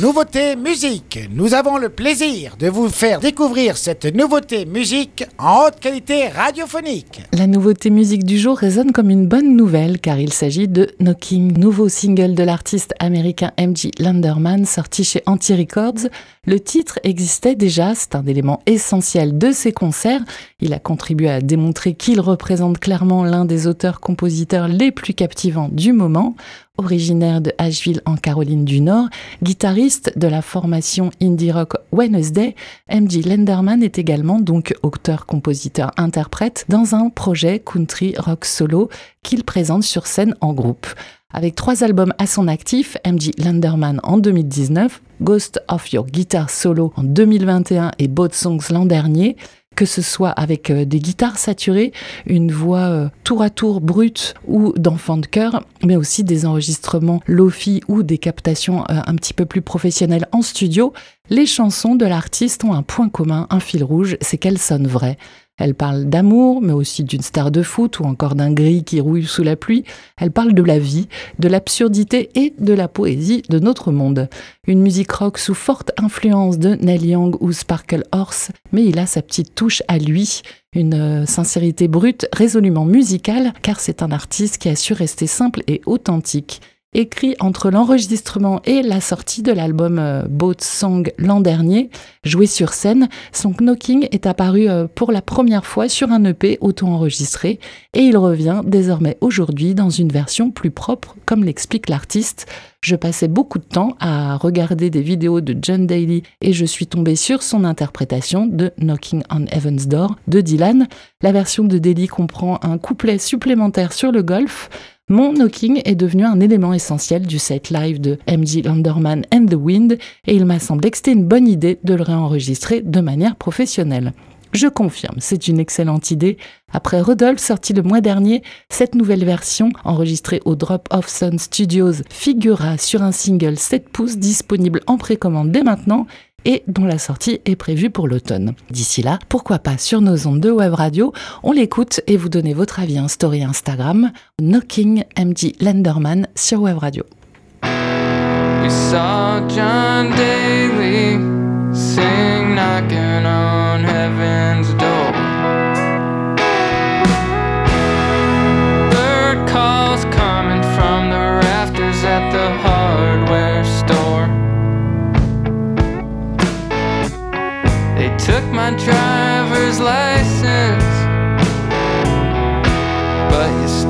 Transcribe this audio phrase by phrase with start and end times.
[0.00, 1.18] Nouveauté musique.
[1.32, 7.22] Nous avons le plaisir de vous faire découvrir cette nouveauté musique en haute qualité radiophonique.
[7.32, 11.58] La nouveauté musique du jour résonne comme une bonne nouvelle car il s'agit de Knocking,
[11.58, 16.08] nouveau single de l'artiste américain MG Landerman sorti chez Anti Records.
[16.46, 20.24] Le titre existait déjà, c'est un élément essentiel de ses concerts.
[20.60, 25.92] Il a contribué à démontrer qu'il représente clairement l'un des auteurs-compositeurs les plus captivants du
[25.92, 26.36] moment
[26.78, 29.08] originaire de Asheville en Caroline du Nord,
[29.42, 32.54] guitariste de la formation indie rock Wednesday,
[32.90, 38.88] MJ Lenderman est également donc auteur, compositeur, interprète dans un projet country rock solo
[39.22, 40.86] qu'il présente sur scène en groupe.
[41.34, 46.92] Avec trois albums à son actif, MJ Lenderman en 2019, Ghost of Your Guitar Solo
[46.96, 49.36] en 2021 et Both Songs l'an dernier,
[49.78, 51.92] que ce soit avec euh, des guitares saturées,
[52.26, 57.20] une voix euh, tour à tour brute ou d'enfant de chœur, mais aussi des enregistrements
[57.28, 60.92] lofi ou des captations euh, un petit peu plus professionnelles en studio,
[61.30, 65.16] les chansons de l'artiste ont un point commun, un fil rouge, c'est qu'elles sonnent vraies.
[65.58, 69.26] Elle parle d'amour, mais aussi d'une star de foot ou encore d'un gris qui rouille
[69.26, 69.84] sous la pluie.
[70.16, 74.28] Elle parle de la vie, de l'absurdité et de la poésie de notre monde.
[74.66, 79.06] Une musique rock sous forte influence de Neil Young ou Sparkle Horse, mais il a
[79.06, 80.42] sa petite touche à lui,
[80.72, 85.62] une euh, sincérité brute résolument musicale, car c'est un artiste qui a su rester simple
[85.66, 86.60] et authentique.
[86.94, 91.90] Écrit entre l'enregistrement et la sortie de l'album euh, Boat Song l'an dernier,
[92.24, 96.56] joué sur scène, son knocking est apparu euh, pour la première fois sur un EP
[96.62, 97.60] auto-enregistré
[97.92, 102.46] et il revient désormais aujourd'hui dans une version plus propre, comme l'explique l'artiste.
[102.80, 106.86] Je passais beaucoup de temps à regarder des vidéos de John Daly et je suis
[106.86, 110.88] tombée sur son interprétation de Knocking on Heaven's Door de Dylan.
[111.20, 114.70] La version de Daly comprend un couplet supplémentaire sur le golf,
[115.08, 119.54] mon knocking est devenu un élément essentiel du set live de MG Landerman and the
[119.54, 123.36] Wind et il m'a semblé que c'était une bonne idée de le réenregistrer de manière
[123.36, 124.12] professionnelle.
[124.52, 126.38] Je confirme, c'est une excellente idée.
[126.72, 132.02] Après Rodolphe, sorti le mois dernier, cette nouvelle version, enregistrée au Drop of Sun Studios,
[132.10, 136.06] figurera sur un single 7 pouces disponible en précommande dès maintenant
[136.44, 138.54] et dont la sortie est prévue pour l'automne.
[138.70, 141.12] D'ici là, pourquoi pas sur nos ondes de web radio,
[141.42, 146.78] on l'écoute et vous donnez votre avis en story Instagram, Knocking MG Lenderman sur web
[146.78, 147.04] radio.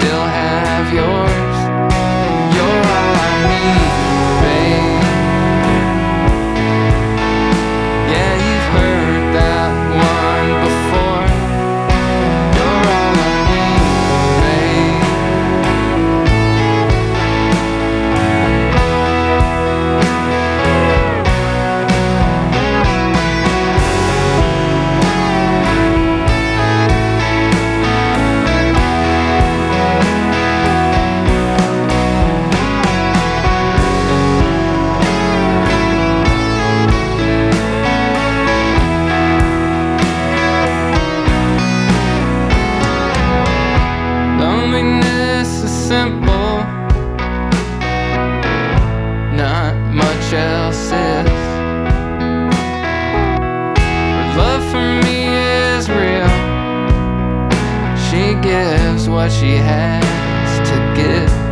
[0.00, 1.56] still have yours.
[2.54, 4.07] You're all I need.
[50.87, 51.31] promises.
[54.15, 56.28] Her love for me is real.
[58.09, 61.47] She gives what she has to give.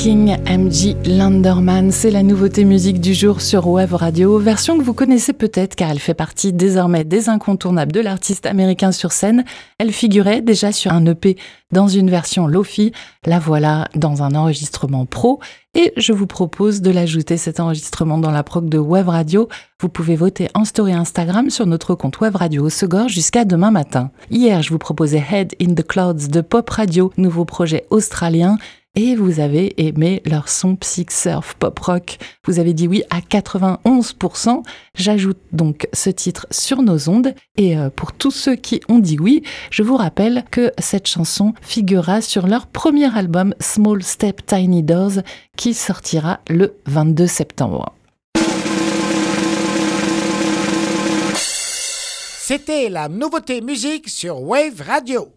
[0.00, 4.94] Knocking MG Landerman, c'est la nouveauté musique du jour sur Web Radio, version que vous
[4.94, 9.44] connaissez peut-être car elle fait partie désormais des incontournables de l'artiste américain sur scène.
[9.76, 11.36] Elle figurait déjà sur un EP
[11.70, 12.92] dans une version Lofi,
[13.26, 15.38] la voilà dans un enregistrement pro
[15.74, 19.48] et je vous propose de l'ajouter cet enregistrement dans la prog de Web Radio.
[19.80, 24.10] Vous pouvez voter en story Instagram sur notre compte Web Radio Segor jusqu'à demain matin.
[24.30, 28.56] Hier, je vous proposais Head in the Clouds de Pop Radio, nouveau projet australien
[28.96, 32.18] et vous avez aimé leur son psych surf pop rock.
[32.46, 34.62] Vous avez dit oui à 91%.
[34.94, 39.18] J'ajoute donc ce titre sur nos ondes et euh, pour tous ceux qui ont dit
[39.18, 44.82] oui, je vous rappelle que cette chanson figurera sur leur premier album Small Step Tiny
[44.82, 45.22] Doors
[45.56, 47.94] qui sortira le 22 septembre.
[52.52, 55.28] C'était la nouveauté musique sur Wave Radio.